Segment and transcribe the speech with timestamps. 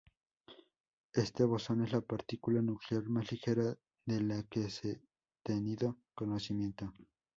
[1.13, 4.99] Este bosón es la partícula nuclear más ligera de la que se
[5.43, 6.91] tenido conocimiento.